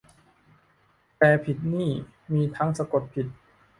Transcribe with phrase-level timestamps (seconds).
[1.17, 1.89] แปลผิดนี่
[2.33, 3.27] มีทั้ง สะกดผิด